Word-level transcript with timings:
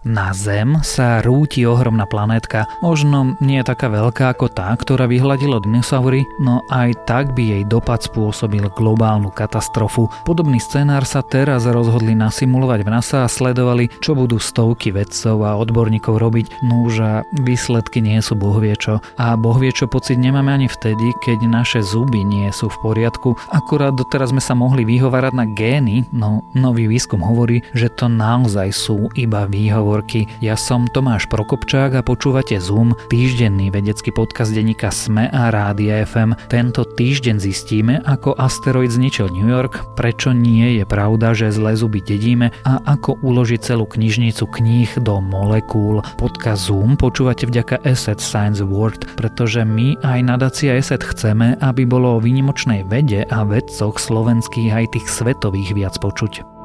Na 0.00 0.32
Zem 0.32 0.80
sa 0.80 1.20
rúti 1.20 1.60
ohromná 1.68 2.08
planétka, 2.08 2.64
možno 2.80 3.36
nie 3.36 3.60
taká 3.60 3.92
veľká 3.92 4.32
ako 4.32 4.48
tá, 4.48 4.72
ktorá 4.72 5.04
vyhľadila 5.04 5.60
dinosaury, 5.60 6.24
no 6.40 6.64
aj 6.72 7.04
tak 7.04 7.36
by 7.36 7.52
jej 7.52 7.62
dopad 7.68 8.00
spôsobil 8.00 8.64
globálnu 8.72 9.28
katastrofu. 9.28 10.08
Podobný 10.24 10.56
scenár 10.56 11.04
sa 11.04 11.20
teraz 11.20 11.68
rozhodli 11.68 12.16
nasimulovať 12.16 12.80
v 12.80 12.88
NASA 12.96 13.18
a 13.22 13.28
sledovali, 13.28 13.92
čo 14.00 14.16
budú 14.16 14.40
stovky 14.40 14.88
vedcov 14.88 15.44
a 15.44 15.60
odborníkov 15.60 16.16
robiť, 16.16 16.64
núž 16.64 16.92
a 17.04 17.12
výsledky 17.36 18.00
nie 18.00 18.24
sú 18.24 18.40
bohvie 18.40 18.72
čo. 18.80 19.04
A 19.20 19.36
bohvie 19.36 19.68
čo 19.68 19.84
pocit 19.84 20.16
nemáme 20.16 20.48
ani 20.48 20.72
vtedy, 20.72 21.12
keď 21.20 21.44
naše 21.44 21.84
zuby 21.84 22.24
nie 22.24 22.48
sú 22.56 22.72
v 22.72 22.80
poriadku. 22.80 23.36
Akurát 23.52 23.92
doteraz 23.92 24.32
sme 24.32 24.40
sa 24.40 24.56
mohli 24.56 24.88
vyhovárať 24.88 25.36
na 25.36 25.44
gény, 25.44 26.08
no 26.08 26.40
nový 26.56 26.88
výskum 26.88 27.20
hovorí, 27.20 27.60
že 27.76 27.92
to 27.92 28.08
naozaj 28.08 28.72
sú 28.72 29.12
iba 29.12 29.44
výhovor 29.44 29.89
výhovorky. 29.90 30.30
Ja 30.38 30.54
som 30.54 30.86
Tomáš 30.86 31.26
Prokopčák 31.26 31.98
a 31.98 32.06
počúvate 32.06 32.54
Zoom, 32.62 32.94
týždenný 33.10 33.74
vedecký 33.74 34.14
podcast 34.14 34.54
denníka 34.54 34.94
SME 34.94 35.26
a 35.34 35.50
Rádia 35.50 36.06
FM. 36.06 36.38
Tento 36.46 36.86
týždeň 36.86 37.42
zistíme, 37.42 37.98
ako 38.06 38.38
asteroid 38.38 38.94
zničil 38.94 39.34
New 39.34 39.50
York, 39.50 39.82
prečo 39.98 40.30
nie 40.30 40.78
je 40.78 40.84
pravda, 40.86 41.34
že 41.34 41.50
zlé 41.50 41.74
zuby 41.74 41.98
dedíme 41.98 42.54
a 42.62 42.78
ako 42.86 43.18
uložiť 43.18 43.58
celú 43.66 43.90
knižnicu 43.90 44.46
kníh 44.46 44.90
do 45.02 45.18
molekúl. 45.18 46.06
Podcast 46.14 46.70
Zoom 46.70 46.94
počúvate 46.94 47.50
vďaka 47.50 47.82
Asset 47.82 48.22
Science 48.22 48.62
Award, 48.62 49.18
pretože 49.18 49.66
my 49.66 49.98
aj 50.06 50.18
nadácia 50.22 50.78
Asset 50.78 51.02
chceme, 51.02 51.58
aby 51.58 51.82
bolo 51.82 52.14
o 52.14 52.22
výnimočnej 52.22 52.86
vede 52.86 53.26
a 53.26 53.42
vedcoch 53.42 53.98
slovenských 53.98 54.70
aj 54.70 54.86
tých 54.94 55.06
svetových 55.10 55.74
viac 55.74 55.98
počuť. 55.98 56.59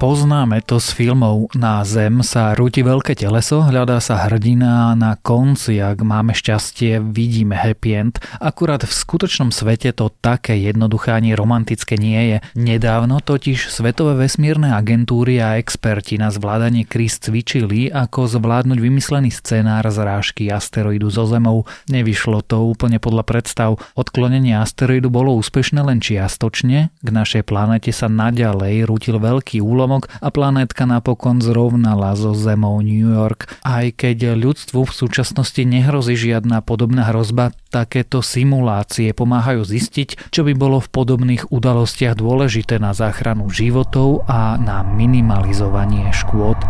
Poznáme 0.00 0.64
to 0.64 0.80
z 0.80 0.96
filmov 0.96 1.52
Na 1.52 1.84
zem 1.84 2.24
sa 2.24 2.56
rúti 2.56 2.80
veľké 2.80 3.12
teleso, 3.20 3.60
hľadá 3.60 4.00
sa 4.00 4.24
hrdina 4.24 4.88
a 4.88 4.96
na 4.96 5.12
konci, 5.20 5.76
ak 5.76 6.00
máme 6.00 6.32
šťastie, 6.32 7.04
vidíme 7.04 7.52
happy 7.52 7.90
end. 7.92 8.16
Akurát 8.40 8.80
v 8.80 8.88
skutočnom 8.88 9.52
svete 9.52 9.92
to 9.92 10.08
také 10.24 10.56
jednoduché 10.56 11.12
ani 11.12 11.36
romantické 11.36 12.00
nie 12.00 12.16
je. 12.32 12.36
Nedávno 12.56 13.20
totiž 13.20 13.68
Svetové 13.68 14.24
vesmírne 14.24 14.72
agentúry 14.72 15.36
a 15.36 15.60
experti 15.60 16.16
na 16.16 16.32
zvládanie 16.32 16.88
kríz 16.88 17.20
cvičili, 17.20 17.92
ako 17.92 18.24
zvládnuť 18.24 18.80
vymyslený 18.80 19.28
scenár 19.28 19.84
zrážky 19.92 20.48
asteroidu 20.48 21.12
zo 21.12 21.28
Zemou. 21.28 21.68
Nevyšlo 21.92 22.40
to 22.40 22.64
úplne 22.72 22.96
podľa 23.04 23.28
predstav. 23.28 23.76
Odklonenie 24.00 24.56
asteroidu 24.56 25.12
bolo 25.12 25.36
úspešné 25.36 25.84
len 25.84 26.00
čiastočne, 26.00 26.88
k 26.88 27.08
našej 27.12 27.44
planete 27.44 27.92
sa 27.92 28.08
naďalej 28.08 28.88
rútil 28.88 29.20
veľký 29.20 29.60
úlom 29.60 29.89
úlomok 29.90 30.06
a 30.22 30.30
planétka 30.30 30.86
napokon 30.86 31.42
zrovnala 31.42 32.14
so 32.14 32.30
Zemou 32.30 32.78
New 32.78 33.10
York. 33.10 33.50
Aj 33.66 33.90
keď 33.90 34.38
ľudstvu 34.38 34.86
v 34.86 34.92
súčasnosti 34.94 35.58
nehrozí 35.66 36.14
žiadna 36.14 36.62
podobná 36.62 37.10
hrozba, 37.10 37.50
takéto 37.74 38.22
simulácie 38.22 39.10
pomáhajú 39.10 39.66
zistiť, 39.66 40.30
čo 40.30 40.46
by 40.46 40.54
bolo 40.54 40.78
v 40.78 40.88
podobných 40.94 41.50
udalostiach 41.50 42.14
dôležité 42.14 42.78
na 42.78 42.94
záchranu 42.94 43.50
životov 43.50 44.22
a 44.30 44.54
na 44.62 44.86
minimalizovanie 44.86 46.14
škôd. 46.14 46.62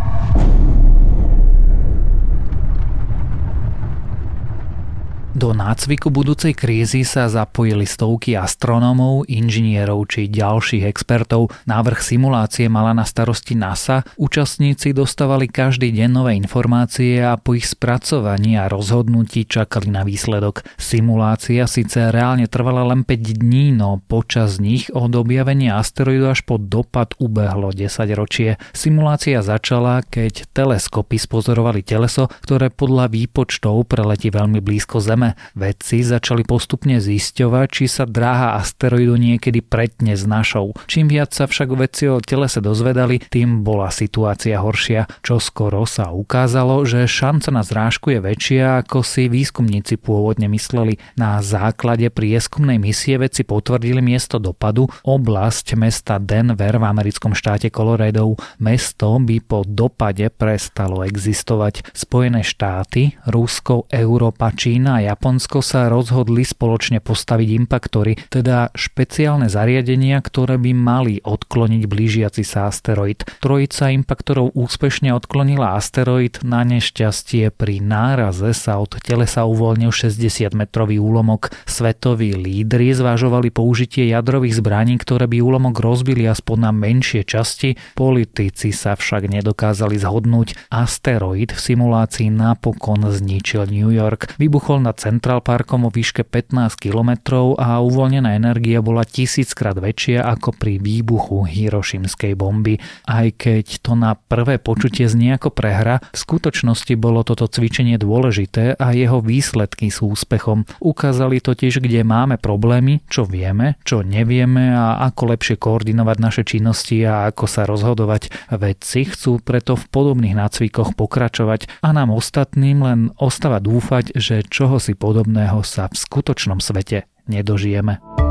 Do 5.31 5.55
nácviku 5.55 6.11
budúcej 6.11 6.59
krízy 6.59 7.07
sa 7.07 7.31
zapojili 7.31 7.87
stovky 7.87 8.35
astronómov, 8.35 9.31
inžinierov 9.31 10.11
či 10.11 10.27
ďalších 10.27 10.83
expertov. 10.83 11.55
Návrh 11.71 12.03
simulácie 12.03 12.67
mala 12.67 12.91
na 12.91 13.07
starosti 13.07 13.55
NASA. 13.55 14.03
Účastníci 14.19 14.91
dostávali 14.91 15.47
každý 15.47 15.95
deň 15.95 16.11
nové 16.11 16.35
informácie 16.35 17.23
a 17.23 17.39
po 17.39 17.55
ich 17.55 17.71
spracovaní 17.71 18.59
a 18.59 18.67
rozhodnutí 18.67 19.47
čakali 19.47 19.95
na 19.95 20.03
výsledok. 20.03 20.67
Simulácia 20.75 21.71
síce 21.71 22.11
reálne 22.11 22.51
trvala 22.51 22.91
len 22.91 23.07
5 23.07 23.15
dní, 23.39 23.71
no 23.71 24.03
počas 24.11 24.59
nich 24.59 24.91
od 24.91 25.15
objavenia 25.15 25.79
asteroidu 25.79 26.27
až 26.27 26.43
po 26.43 26.59
dopad 26.59 27.15
ubehlo 27.23 27.71
10 27.71 27.87
ročie. 28.19 28.59
Simulácia 28.75 29.47
začala, 29.47 30.03
keď 30.03 30.51
teleskopy 30.51 31.23
spozorovali 31.23 31.87
teleso, 31.87 32.27
ktoré 32.43 32.75
podľa 32.75 33.07
výpočtov 33.15 33.87
preletí 33.87 34.35
veľmi 34.35 34.59
blízko 34.59 34.99
Zeme 34.99 35.20
Zeme. 35.21 35.37
Vedci 35.53 36.01
začali 36.01 36.49
postupne 36.49 36.97
zisťovať, 36.97 37.69
či 37.69 37.85
sa 37.93 38.09
dráha 38.09 38.57
asteroidu 38.57 39.21
niekedy 39.21 39.61
pretne 39.61 40.17
s 40.17 40.25
našou. 40.25 40.73
Čím 40.89 41.13
viac 41.13 41.37
sa 41.37 41.45
však 41.45 41.77
vedci 41.77 42.09
o 42.09 42.25
telese 42.25 42.65
dozvedali, 42.65 43.21
tým 43.29 43.61
bola 43.61 43.93
situácia 43.93 44.57
horšia. 44.57 45.05
Čo 45.21 45.37
skoro 45.37 45.85
sa 45.85 46.09
ukázalo, 46.17 46.89
že 46.89 47.05
šanca 47.05 47.53
na 47.53 47.61
zrážku 47.61 48.17
je 48.17 48.25
väčšia, 48.25 48.81
ako 48.81 49.05
si 49.05 49.29
výskumníci 49.29 50.01
pôvodne 50.01 50.49
mysleli. 50.49 50.97
Na 51.21 51.45
základe 51.45 52.09
prieskumnej 52.09 52.81
misie 52.81 53.21
vedci 53.21 53.45
potvrdili 53.45 54.01
miesto 54.01 54.41
dopadu, 54.41 54.89
oblasť 55.05 55.77
mesta 55.77 56.17
Denver 56.17 56.81
v 56.81 56.89
americkom 56.89 57.37
štáte 57.37 57.69
Colorado. 57.69 58.41
Mesto 58.57 59.21
by 59.21 59.37
po 59.45 59.69
dopade 59.69 60.33
prestalo 60.33 61.05
existovať. 61.05 61.93
Spojené 61.93 62.41
štáty, 62.41 63.21
Rusko, 63.29 63.85
Európa, 63.93 64.55
Čína 64.55 65.03
a 65.03 65.10
Japonsko 65.11 65.59
sa 65.59 65.91
rozhodli 65.91 66.47
spoločne 66.47 67.03
postaviť 67.03 67.49
impaktory, 67.67 68.15
teda 68.31 68.71
špeciálne 68.79 69.51
zariadenia, 69.51 70.23
ktoré 70.23 70.55
by 70.55 70.71
mali 70.71 71.19
odkloniť 71.19 71.83
blížiaci 71.91 72.47
sa 72.47 72.71
asteroid. 72.71 73.27
Trojica 73.43 73.91
impaktorov 73.91 74.55
úspešne 74.55 75.11
odklonila 75.11 75.75
asteroid, 75.75 76.39
na 76.47 76.63
nešťastie 76.63 77.51
pri 77.51 77.83
náraze 77.83 78.55
sa 78.55 78.79
od 78.79 79.03
telesa 79.03 79.51
uvoľnil 79.51 79.91
60-metrový 79.91 81.03
úlomok. 81.03 81.51
Svetoví 81.67 82.39
lídry 82.39 82.95
zvažovali 82.95 83.51
použitie 83.51 84.07
jadrových 84.15 84.63
zbraní, 84.63 84.95
ktoré 84.95 85.27
by 85.27 85.43
úlomok 85.43 85.83
rozbili 85.83 86.23
aspoň 86.31 86.57
na 86.61 86.71
menšie 86.71 87.27
časti. 87.27 87.75
Politici 87.99 88.71
sa 88.71 88.95
však 88.95 89.27
nedokázali 89.27 89.99
zhodnúť. 89.99 90.55
Asteroid 90.71 91.51
v 91.51 91.59
simulácii 91.59 92.31
napokon 92.31 93.11
zničil 93.11 93.67
New 93.67 93.91
York. 93.91 94.39
Vybuchol 94.39 94.87
nad 94.87 95.00
Central 95.01 95.41
Parkom 95.41 95.89
o 95.89 95.91
výške 95.91 96.29
15 96.29 96.77
km 96.77 97.17
a 97.57 97.81
uvoľnená 97.81 98.37
energia 98.37 98.85
bola 98.85 99.09
tisíckrát 99.09 99.73
väčšia 99.81 100.21
ako 100.29 100.53
pri 100.53 100.77
výbuchu 100.77 101.49
Hirošimskej 101.49 102.37
bomby. 102.37 102.77
Aj 103.09 103.25
keď 103.33 103.81
to 103.81 103.97
na 103.97 104.13
prvé 104.13 104.61
počutie 104.61 105.09
znie 105.09 105.41
ako 105.41 105.57
prehra, 105.57 106.05
v 106.13 106.19
skutočnosti 106.21 106.93
bolo 107.01 107.25
toto 107.25 107.49
cvičenie 107.49 107.97
dôležité 107.97 108.77
a 108.77 108.93
jeho 108.93 109.25
výsledky 109.25 109.89
sú 109.89 110.13
úspechom. 110.13 110.69
Ukázali 110.85 111.41
totiž, 111.41 111.81
kde 111.81 112.05
máme 112.05 112.37
problémy, 112.37 113.01
čo 113.09 113.25
vieme, 113.25 113.81
čo 113.89 114.05
nevieme 114.05 114.77
a 114.77 115.01
ako 115.09 115.33
lepšie 115.33 115.57
koordinovať 115.57 116.17
naše 116.21 116.43
činnosti 116.45 117.01
a 117.09 117.33
ako 117.33 117.49
sa 117.49 117.65
rozhodovať. 117.65 118.53
Vedci 118.53 119.09
chcú 119.09 119.41
preto 119.41 119.81
v 119.81 119.89
podobných 119.89 120.37
nácvikoch 120.37 120.93
pokračovať 120.93 121.81
a 121.81 121.89
nám 121.97 122.13
ostatným 122.13 122.85
len 122.85 123.01
ostáva 123.17 123.65
dúfať, 123.65 124.13
že 124.13 124.45
čoho 124.45 124.77
si 124.77 124.90
podobného 124.95 125.61
sa 125.67 125.91
v 125.91 125.97
skutočnom 125.99 126.63
svete 126.63 127.11
nedožijeme. 127.27 128.30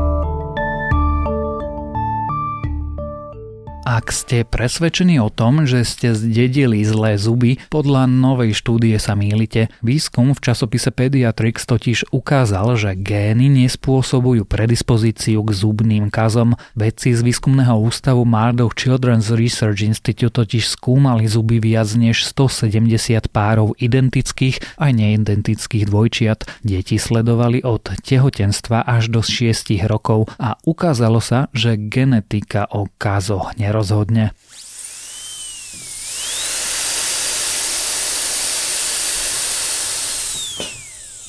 Ak 3.90 4.14
ste 4.14 4.46
presvedčení 4.46 5.18
o 5.18 5.34
tom, 5.34 5.66
že 5.66 5.82
ste 5.82 6.14
zdedili 6.14 6.86
zlé 6.86 7.18
zuby, 7.18 7.58
podľa 7.74 8.06
novej 8.06 8.54
štúdie 8.54 8.94
sa 9.02 9.18
mýlite. 9.18 9.66
Výskum 9.82 10.30
v 10.30 10.38
časopise 10.38 10.94
Pediatrics 10.94 11.66
totiž 11.66 12.14
ukázal, 12.14 12.78
že 12.78 12.94
gény 12.94 13.50
nespôsobujú 13.50 14.46
predispozíciu 14.46 15.42
k 15.42 15.50
zubným 15.50 16.06
kazom. 16.06 16.54
Vedci 16.78 17.18
z 17.18 17.26
výskumného 17.26 17.82
ústavu 17.82 18.22
Mardoch 18.22 18.78
Children's 18.78 19.34
Research 19.34 19.82
Institute 19.82 20.38
totiž 20.38 20.70
skúmali 20.70 21.26
zuby 21.26 21.58
viac 21.58 21.90
než 21.98 22.30
170 22.30 22.86
párov 23.34 23.74
identických 23.74 24.78
aj 24.78 24.90
neidentických 24.94 25.90
dvojčiat. 25.90 26.46
Deti 26.62 26.94
sledovali 26.94 27.66
od 27.66 27.90
tehotenstva 28.06 28.86
až 28.86 29.10
do 29.10 29.18
6 29.18 29.74
rokov 29.90 30.30
a 30.38 30.54
ukázalo 30.62 31.18
sa, 31.18 31.50
že 31.50 31.74
genetika 31.74 32.70
o 32.70 32.86
kazoch 32.94 33.58
nerozhoduje 33.58 33.79
rozhodne. 33.80 34.36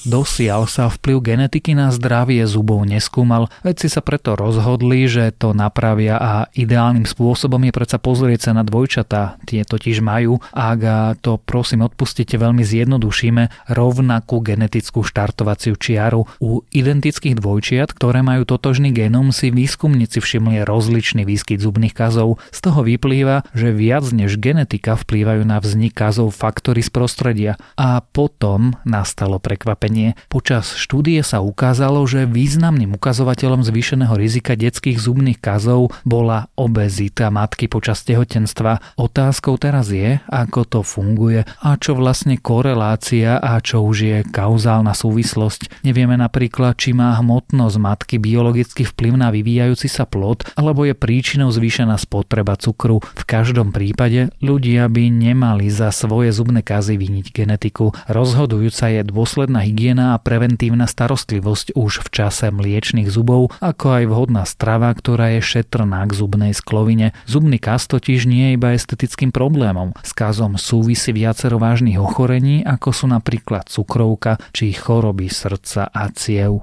Dosiaľ 0.01 0.65
sa 0.65 0.89
vplyv 0.89 1.21
genetiky 1.21 1.77
na 1.77 1.93
zdravie 1.93 2.41
zubov 2.49 2.81
neskúmal, 2.89 3.53
vedci 3.61 3.85
sa 3.85 4.01
preto 4.01 4.33
rozhodli, 4.33 5.05
že 5.05 5.29
to 5.29 5.53
napravia 5.53 6.17
a 6.17 6.49
ideálnym 6.57 7.05
spôsobom 7.05 7.61
je 7.69 7.69
predsa 7.69 8.01
pozrieť 8.01 8.49
sa 8.49 8.51
na 8.57 8.65
dvojčatá. 8.65 9.37
Tie 9.45 9.61
totiž 9.61 10.01
majú, 10.01 10.41
ak 10.57 10.81
to 11.21 11.37
prosím 11.37 11.85
odpustite 11.85 12.33
veľmi 12.41 12.65
zjednodušíme, 12.65 13.69
rovnakú 13.69 14.41
genetickú 14.41 15.05
štartovaciu 15.05 15.77
čiaru. 15.77 16.25
U 16.41 16.65
identických 16.73 17.37
dvojčiat, 17.37 17.93
ktoré 17.93 18.25
majú 18.25 18.49
totožný 18.49 18.89
genom, 18.89 19.29
si 19.29 19.53
výskumníci 19.53 20.17
všimli 20.17 20.65
rozličný 20.65 21.29
výskyt 21.29 21.61
zubných 21.61 21.93
kazov. 21.93 22.41
Z 22.49 22.65
toho 22.65 22.81
vyplýva, 22.81 23.45
že 23.53 23.69
viac 23.69 24.09
než 24.09 24.41
genetika 24.41 24.97
vplývajú 24.97 25.45
na 25.45 25.61
vznik 25.61 25.93
kazov 25.93 26.33
faktory 26.33 26.81
z 26.81 26.89
prostredia. 26.89 27.53
A 27.77 28.01
potom 28.01 28.81
nastalo 28.81 29.37
prekvapenie 29.37 29.90
ochorenie. 29.91 30.15
Počas 30.31 30.79
štúdie 30.79 31.19
sa 31.21 31.43
ukázalo, 31.43 32.07
že 32.07 32.23
významným 32.23 32.95
ukazovateľom 32.95 33.67
zvýšeného 33.67 34.15
rizika 34.15 34.55
detských 34.55 34.97
zubných 34.97 35.39
kazov 35.43 35.91
bola 36.07 36.47
obezita 36.55 37.27
matky 37.27 37.67
počas 37.67 38.03
tehotenstva. 38.07 38.95
Otázkou 38.95 39.59
teraz 39.59 39.91
je, 39.91 40.23
ako 40.31 40.61
to 40.63 40.79
funguje 40.81 41.43
a 41.43 41.75
čo 41.75 41.99
vlastne 41.99 42.39
korelácia 42.39 43.37
a 43.37 43.59
čo 43.59 43.83
už 43.83 43.97
je 43.99 44.17
kauzálna 44.31 44.95
súvislosť. 44.95 45.83
Nevieme 45.83 46.15
napríklad, 46.15 46.79
či 46.79 46.95
má 46.95 47.13
hmotnosť 47.19 47.77
matky 47.77 48.15
biologický 48.17 48.87
vplyv 48.87 49.13
na 49.19 49.29
vyvíjajúci 49.29 49.91
sa 49.91 50.07
plod, 50.07 50.47
alebo 50.55 50.87
je 50.87 50.95
príčinou 50.95 51.51
zvýšená 51.51 51.99
spotreba 51.99 52.55
cukru. 52.55 53.03
V 53.03 53.23
každom 53.27 53.75
prípade 53.75 54.31
ľudia 54.39 54.87
by 54.87 55.11
nemali 55.11 55.67
za 55.67 55.91
svoje 55.91 56.31
zubné 56.31 56.63
kazy 56.63 56.95
viniť 56.95 57.27
genetiku. 57.35 57.91
Rozhodujúca 58.07 58.87
je 58.87 59.01
dôsledná 59.03 59.65
hygiena 59.65 59.80
hygiena 59.81 60.13
a 60.13 60.21
preventívna 60.21 60.85
starostlivosť 60.85 61.73
už 61.73 62.05
v 62.05 62.07
čase 62.13 62.53
mliečných 62.53 63.09
zubov, 63.09 63.49
ako 63.57 63.97
aj 63.97 64.03
vhodná 64.13 64.45
strava, 64.45 64.93
ktorá 64.93 65.33
je 65.33 65.41
šetrná 65.41 66.05
k 66.05 66.13
zubnej 66.13 66.53
sklovine. 66.53 67.17
Zubný 67.25 67.57
kas 67.57 67.89
totiž 67.89 68.29
nie 68.29 68.53
je 68.53 68.61
iba 68.61 68.77
estetickým 68.77 69.33
problémom. 69.33 69.97
S 70.05 70.13
kazom 70.13 70.61
súvisí 70.61 71.09
viacero 71.09 71.57
vážnych 71.57 71.97
ochorení, 71.97 72.61
ako 72.61 72.93
sú 72.93 73.05
napríklad 73.09 73.73
cukrovka 73.73 74.37
či 74.53 74.69
choroby 74.69 75.33
srdca 75.33 75.89
a 75.89 76.13
ciev. 76.13 76.61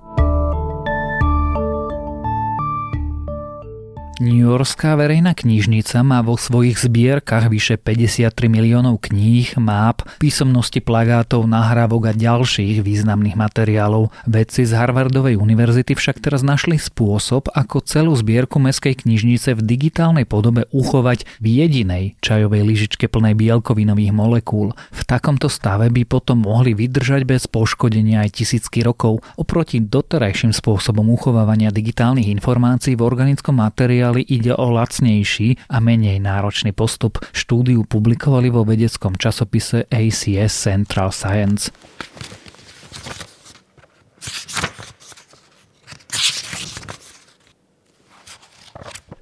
New 4.19 4.51
Yorkská 4.51 4.99
verejná 4.99 5.31
knižnica 5.31 6.03
má 6.03 6.27
vo 6.27 6.35
svojich 6.35 6.83
zbierkach 6.83 7.47
vyše 7.47 7.79
53 7.79 8.51
miliónov 8.51 8.99
kníh, 8.99 9.55
máp, 9.63 10.03
písomnosti 10.19 10.83
plagátov, 10.83 11.47
nahrávok 11.47 12.11
a 12.11 12.13
ďalších 12.19 12.83
významných 12.83 13.39
materiálov. 13.39 14.11
Vedci 14.27 14.67
z 14.67 14.75
Harvardovej 14.75 15.39
univerzity 15.39 15.95
však 15.95 16.19
teraz 16.19 16.43
našli 16.43 16.83
spôsob, 16.83 17.47
ako 17.55 17.79
celú 17.87 18.11
zbierku 18.19 18.59
meskej 18.59 18.99
knižnice 18.99 19.55
v 19.55 19.63
digitálnej 19.63 20.27
podobe 20.27 20.67
uchovať 20.75 21.23
v 21.39 21.63
jedinej 21.63 22.19
čajovej 22.19 22.67
lyžičke 22.67 23.07
plnej 23.07 23.39
bielkovinových 23.39 24.11
molekúl. 24.11 24.75
V 24.91 25.01
takomto 25.07 25.47
stave 25.47 25.95
by 25.95 26.03
potom 26.03 26.43
mohli 26.43 26.75
vydržať 26.75 27.23
bez 27.23 27.47
poškodenia 27.47 28.27
aj 28.27 28.43
tisícky 28.43 28.83
rokov. 28.83 29.23
Oproti 29.39 29.79
doterajším 29.79 30.51
spôsobom 30.51 31.07
uchovávania 31.07 31.71
digitálnych 31.71 32.27
informácií 32.35 32.99
v 32.99 33.07
organickom 33.07 33.63
materiáli 33.63 34.08
materiály 34.09 34.25
ide 34.25 34.57
o 34.57 34.73
lacnejší 34.73 35.69
a 35.69 35.77
menej 35.81 36.17
náročný 36.21 36.73
postup. 36.73 37.21
Štúdiu 37.37 37.85
publikovali 37.85 38.49
vo 38.49 38.65
vedeckom 38.65 39.21
časopise 39.21 39.85
ACS 39.93 40.53
Central 40.57 41.13
Science. 41.13 41.69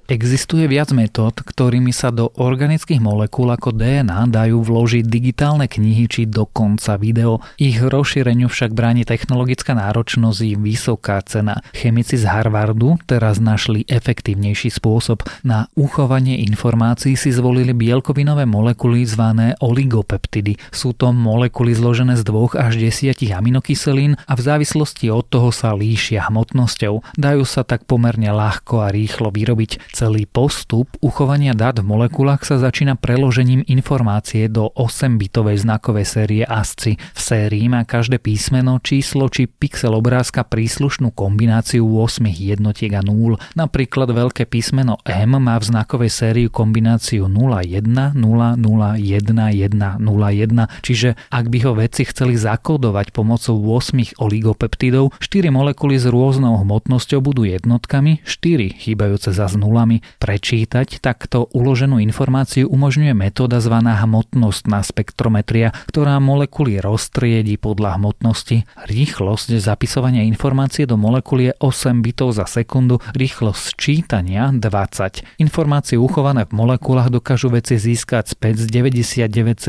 Existuje 0.07 0.63
viac 0.71 0.95
metód, 0.95 1.43
ktorými 1.57 1.89
sa 1.89 2.13
do 2.13 2.29
organických 2.37 3.01
molekúl 3.01 3.49
ako 3.49 3.73
DNA 3.73 4.29
dajú 4.29 4.61
vložiť 4.61 5.09
digitálne 5.09 5.65
knihy 5.65 6.05
či 6.05 6.29
dokonca 6.29 7.01
video. 7.01 7.41
Ich 7.57 7.81
rozšíreniu 7.81 8.45
však 8.45 8.77
bráni 8.77 9.09
technologická 9.09 9.73
náročnosť 9.73 10.39
i 10.45 10.53
vysoká 10.53 11.17
cena. 11.25 11.65
Chemici 11.73 12.21
z 12.21 12.29
Harvardu 12.29 13.01
teraz 13.09 13.41
našli 13.41 13.89
efektívnejší 13.89 14.69
spôsob. 14.69 15.25
Na 15.41 15.65
uchovanie 15.73 16.45
informácií 16.45 17.17
si 17.17 17.33
zvolili 17.33 17.73
bielkovinové 17.73 18.45
molekuly 18.45 19.01
zvané 19.09 19.57
oligopeptidy. 19.57 20.61
Sú 20.69 20.93
to 20.93 21.09
molekuly 21.09 21.73
zložené 21.73 22.21
z 22.21 22.23
dvoch 22.29 22.53
až 22.53 22.77
desiatich 22.77 23.33
aminokyselín 23.33 24.13
a 24.29 24.37
v 24.37 24.45
závislosti 24.45 25.09
od 25.09 25.25
toho 25.25 25.49
sa 25.49 25.73
líšia 25.73 26.29
hmotnosťou. 26.29 27.17
Dajú 27.17 27.43
sa 27.49 27.65
tak 27.65 27.89
pomerne 27.89 28.29
ľahko 28.29 28.85
a 28.85 28.93
rýchlo 28.93 29.33
vyrobiť. 29.33 29.89
Celý 29.89 30.29
postup 30.29 30.93
uchovania 31.01 31.46
dát 31.51 31.75
v 31.75 31.83
molekulách 31.83 32.47
sa 32.47 32.55
začína 32.55 32.95
preložením 32.95 33.67
informácie 33.67 34.47
do 34.47 34.71
8-bitovej 34.77 35.67
znakovej 35.67 36.05
série 36.07 36.43
ASCII. 36.47 36.95
V 36.95 37.19
sérii 37.19 37.67
má 37.67 37.83
každé 37.83 38.23
písmeno, 38.23 38.79
číslo 38.79 39.27
či 39.27 39.51
pixel 39.51 39.91
obrázka 39.91 40.47
príslušnú 40.47 41.11
kombináciu 41.11 41.83
8 41.83 42.23
jednotiek 42.31 42.95
a 42.95 43.03
0. 43.03 43.35
Napríklad 43.59 44.13
veľké 44.13 44.47
písmeno 44.47 45.01
M 45.03 45.35
má 45.35 45.59
v 45.59 45.67
znakovej 45.67 46.13
sérii 46.13 46.47
kombináciu 46.47 47.27
01, 47.27 48.15
0, 48.15 48.15
0, 48.15 48.95
1, 49.01 49.03
1, 49.03 49.97
01, 49.97 50.85
čiže 50.85 51.19
ak 51.33 51.45
by 51.51 51.57
ho 51.67 51.75
vedci 51.75 52.07
chceli 52.07 52.39
zakódovať 52.39 53.11
pomocou 53.11 53.59
8 53.59 54.21
oligopeptidov, 54.21 55.11
4 55.19 55.51
molekuly 55.51 55.99
s 55.99 56.07
rôznou 56.07 56.63
hmotnosťou 56.63 57.19
budú 57.19 57.43
jednotkami, 57.43 58.23
4 58.23 58.79
chýbajúce 58.79 59.35
za 59.35 59.49
nulami 59.57 59.87
nami 59.87 60.03
prečítať, 60.19 60.99
takto 60.99 61.36
uloženú 61.45 62.01
informáciu 62.01 62.65
umožňuje 62.65 63.13
metóda 63.13 63.61
zvaná 63.61 64.01
hmotnostná 64.01 64.81
spektrometria, 64.81 65.75
ktorá 65.85 66.17
molekuly 66.17 66.81
roztriedi 66.81 67.59
podľa 67.61 68.01
hmotnosti. 68.01 68.65
Rýchlosť 68.87 69.59
zapisovania 69.61 70.25
informácie 70.25 70.89
do 70.89 70.97
molekuly 70.97 71.51
je 71.51 71.53
8 71.59 72.01
bitov 72.01 72.33
za 72.33 72.49
sekundu, 72.49 73.03
rýchlosť 73.13 73.77
čítania 73.77 74.49
20. 74.49 75.43
Informácie 75.43 75.99
uchované 75.99 76.47
v 76.47 76.55
molekulách 76.55 77.11
dokážu 77.11 77.51
veci 77.53 77.75
získať 77.77 78.33
späť 78.33 78.63
s 78.63 78.71
99,9% 78.71 79.67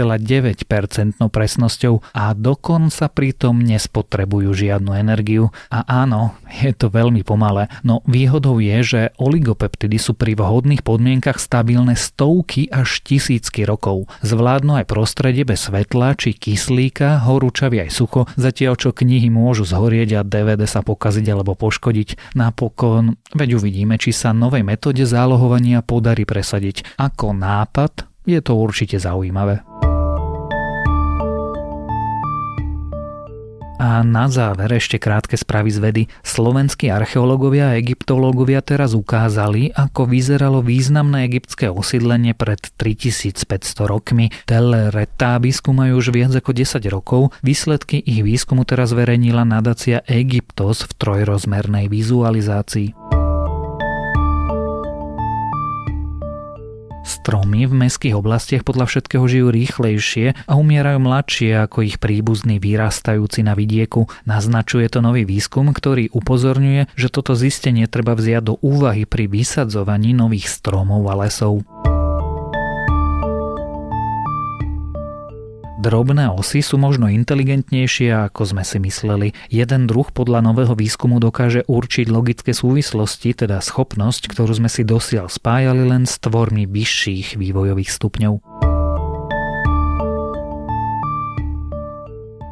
presnosťou 1.28 1.94
a 2.14 2.24
dokonca 2.32 3.10
pritom 3.10 3.60
nespotrebujú 3.60 4.54
žiadnu 4.54 4.94
energiu. 4.94 5.50
A 5.68 5.82
áno, 6.04 6.38
je 6.48 6.70
to 6.72 6.88
veľmi 6.92 7.26
pomalé, 7.26 7.66
no 7.82 8.00
výhodou 8.06 8.62
je, 8.62 8.78
že 8.84 9.00
oligopeptidy 9.18 9.98
sú 9.98 10.14
pri 10.14 10.38
vhodných 10.38 10.86
podmienkach 10.86 11.40
stabilné 11.58 11.98
stovky 11.98 12.70
až 12.70 13.02
tisícky 13.02 13.66
rokov. 13.66 14.06
Zvládnu 14.22 14.78
aj 14.78 14.86
prostredie 14.86 15.42
bez 15.42 15.66
svetla 15.66 16.14
či 16.14 16.30
kyslíka, 16.30 17.26
horúčavy 17.26 17.82
aj 17.82 17.90
sucho, 17.90 18.30
zatiaľ 18.38 18.78
čo 18.78 18.94
knihy 18.94 19.26
môžu 19.26 19.66
zhorieť 19.66 20.22
a 20.22 20.22
DVD 20.22 20.70
sa 20.70 20.86
pokaziť 20.86 21.26
alebo 21.34 21.58
poškodiť. 21.58 22.38
Napokon, 22.38 23.18
veď 23.34 23.58
uvidíme, 23.58 23.98
či 23.98 24.14
sa 24.14 24.30
novej 24.30 24.62
metóde 24.62 25.02
zálohovania 25.02 25.82
podarí 25.82 26.22
presadiť. 26.22 26.94
Ako 26.94 27.34
nápad 27.34 28.06
je 28.22 28.38
to 28.38 28.54
určite 28.54 29.02
zaujímavé. 29.02 29.66
A 33.78 34.02
na 34.02 34.26
záver 34.26 34.74
ešte 34.74 34.98
krátke 34.98 35.38
správy 35.38 35.70
z 35.70 35.78
vedy. 35.78 36.02
Slovenskí 36.26 36.90
archeológovia 36.90 37.72
a 37.72 37.78
egyptológovia 37.78 38.58
teraz 38.58 38.90
ukázali, 38.92 39.70
ako 39.70 40.10
vyzeralo 40.10 40.66
významné 40.66 41.30
egyptské 41.30 41.70
osídlenie 41.70 42.34
pred 42.34 42.58
3500 42.74 43.46
rokmi. 43.86 44.34
Teleretáby 44.50 45.54
skúmajú 45.54 45.94
už 45.94 46.10
viac 46.10 46.34
ako 46.34 46.50
10 46.58 46.82
rokov. 46.90 47.30
Výsledky 47.46 48.02
ich 48.02 48.26
výskumu 48.26 48.66
teraz 48.66 48.90
verejnila 48.90 49.46
nadácia 49.46 50.02
Egyptos 50.10 50.82
v 50.82 50.92
trojrozmernej 50.98 51.86
vizualizácii. 51.86 53.07
Stromy 57.08 57.64
v 57.64 57.88
mestských 57.88 58.12
oblastiach 58.12 58.68
podľa 58.68 58.84
všetkého 58.84 59.24
žijú 59.24 59.48
rýchlejšie 59.48 60.44
a 60.44 60.52
umierajú 60.60 61.00
mladšie 61.00 61.56
ako 61.64 61.88
ich 61.88 61.96
príbuzní 61.96 62.60
vyrastajúci 62.60 63.40
na 63.40 63.56
vidieku. 63.56 64.12
Naznačuje 64.28 64.92
to 64.92 65.00
nový 65.00 65.24
výskum, 65.24 65.72
ktorý 65.72 66.12
upozorňuje, 66.12 66.92
že 66.92 67.08
toto 67.08 67.32
zistenie 67.32 67.88
treba 67.88 68.12
vziať 68.12 68.42
do 68.44 68.54
úvahy 68.60 69.08
pri 69.08 69.24
vysadzovaní 69.24 70.12
nových 70.12 70.52
stromov 70.52 71.08
a 71.08 71.24
lesov. 71.24 71.64
Drobné 75.78 76.26
osy 76.26 76.58
sú 76.58 76.74
možno 76.74 77.06
inteligentnejšie, 77.06 78.10
ako 78.10 78.50
sme 78.50 78.66
si 78.66 78.82
mysleli. 78.82 79.30
Jeden 79.46 79.86
druh 79.86 80.10
podľa 80.10 80.42
nového 80.42 80.74
výskumu 80.74 81.22
dokáže 81.22 81.62
určiť 81.70 82.10
logické 82.10 82.50
súvislosti, 82.50 83.30
teda 83.30 83.62
schopnosť, 83.62 84.26
ktorú 84.26 84.58
sme 84.58 84.66
si 84.66 84.82
dosiaľ 84.82 85.30
spájali 85.30 85.86
len 85.86 86.02
s 86.02 86.18
tvormi 86.18 86.66
vyšších 86.66 87.38
vývojových 87.38 87.94
stupňov. 87.94 88.57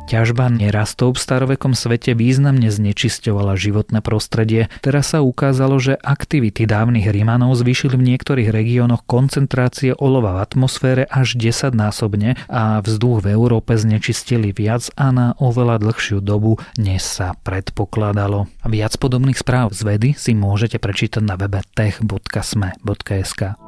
Ťažba 0.06 0.46
nerastov 0.54 1.18
v 1.18 1.22
starovekom 1.26 1.74
svete 1.74 2.14
významne 2.14 2.70
znečisťovala 2.70 3.58
životné 3.58 3.98
prostredie. 4.06 4.70
Teraz 4.78 5.10
sa 5.10 5.18
ukázalo, 5.18 5.82
že 5.82 5.98
aktivity 5.98 6.62
dávnych 6.62 7.10
Rimanov 7.10 7.58
zvýšili 7.58 7.98
v 7.98 8.14
niektorých 8.14 8.54
regiónoch 8.54 9.02
koncentrácie 9.10 9.98
olova 9.98 10.38
v 10.38 10.42
atmosfére 10.46 11.10
až 11.10 11.34
10 11.34 11.74
násobne 11.74 12.38
a 12.46 12.78
vzduch 12.86 13.26
v 13.26 13.34
Európe 13.34 13.74
znečistili 13.74 14.54
viac 14.54 14.86
a 14.94 15.10
na 15.10 15.34
oveľa 15.42 15.82
dlhšiu 15.82 16.22
dobu, 16.22 16.62
než 16.78 17.02
sa 17.02 17.34
predpokladalo. 17.42 18.46
Viac 18.62 18.94
podobných 19.02 19.42
správ 19.42 19.74
z 19.74 19.90
vedy 19.90 20.08
si 20.14 20.38
môžete 20.38 20.78
prečítať 20.78 21.18
na 21.18 21.34
webe 21.34 21.66
tech.sme.sk. 21.74 23.65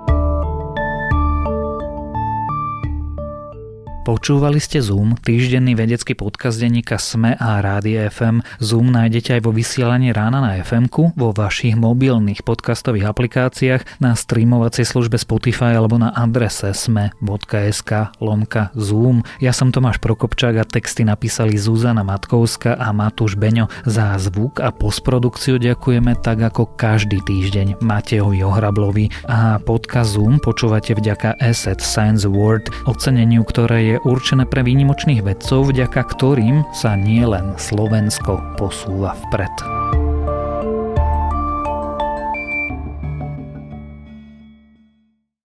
Počúvali 4.08 4.56
ste 4.56 4.80
Zoom, 4.80 5.20
týždenný 5.20 5.76
vedecký 5.76 6.16
podcast 6.16 6.56
denníka 6.56 6.96
SME 6.96 7.36
a 7.36 7.60
Rádia 7.60 8.08
FM. 8.08 8.40
Zoom 8.56 8.88
nájdete 8.88 9.36
aj 9.36 9.44
vo 9.44 9.52
vysielaní 9.52 10.16
rána 10.16 10.40
na 10.40 10.56
fm 10.64 10.88
vo 11.12 11.36
vašich 11.36 11.76
mobilných 11.76 12.40
podcastových 12.40 13.04
aplikáciách, 13.04 14.00
na 14.00 14.16
streamovacej 14.16 14.88
službe 14.88 15.20
Spotify 15.20 15.76
alebo 15.76 16.00
na 16.00 16.08
adrese 16.16 16.72
sme.sk 16.72 18.16
lomka 18.16 18.72
Zoom. 18.72 19.28
Ja 19.44 19.52
som 19.52 19.76
Tomáš 19.76 20.00
Prokopčák 20.00 20.56
a 20.56 20.64
texty 20.64 21.04
napísali 21.04 21.60
Zuzana 21.60 22.00
Matkovska 22.00 22.80
a 22.80 22.88
Matúš 22.96 23.36
Beňo. 23.36 23.68
Za 23.84 24.16
zvuk 24.16 24.64
a 24.64 24.72
postprodukciu 24.72 25.60
ďakujeme 25.60 26.16
tak 26.24 26.48
ako 26.48 26.80
každý 26.80 27.20
týždeň 27.28 27.84
Matejovi 27.84 28.40
Ohrablovi 28.40 29.12
a 29.28 29.60
podcast 29.60 30.16
Zoom 30.16 30.40
počúvate 30.40 30.96
vďaka 30.96 31.36
Asset 31.44 31.84
Science 31.84 32.24
Award, 32.24 32.72
oceneniu, 32.88 33.44
ktoré 33.44 33.97
určené 34.06 34.46
pre 34.46 34.62
výnimočných 34.62 35.22
vedcov, 35.22 35.74
vďaka 35.74 36.00
ktorým 36.14 36.62
sa 36.70 36.94
nielen 36.94 37.58
Slovensko 37.58 38.38
posúva 38.58 39.18
vpred. 39.28 39.97